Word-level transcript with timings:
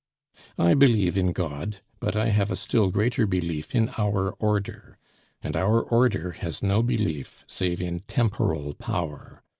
I 0.57 0.73
believe 0.73 1.15
in 1.15 1.31
God, 1.31 1.81
but 1.99 2.15
I 2.15 2.29
have 2.29 2.49
a 2.49 2.55
still 2.55 2.89
greater 2.89 3.27
belief 3.27 3.75
in 3.75 3.89
our 3.99 4.31
Order, 4.39 4.97
and 5.43 5.55
our 5.55 5.79
Order 5.79 6.31
has 6.39 6.63
no 6.63 6.81
belief 6.81 7.43
save 7.47 7.83
in 7.83 7.99
temporal 8.07 8.73
power. 8.73 9.43